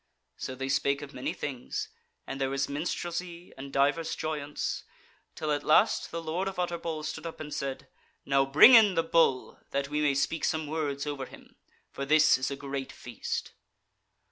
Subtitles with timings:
[0.35, 1.89] So they spake of many things,
[2.25, 4.83] and there was minstrelsy and diverse joyance,
[5.35, 7.87] till at last the Lord of Utterbol stood up and said:
[8.25, 11.55] "Now bring in the Bull, that we may speak some words over him;
[11.91, 13.51] for this is a great feast."